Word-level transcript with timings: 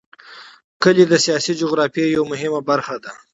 کلي 0.83 1.03
د 1.07 1.13
سیاسي 1.25 1.53
جغرافیه 1.61 2.07
یوه 2.15 2.25
مهمه 2.31 2.59
برخه 2.69 2.95
ده. 3.03 3.11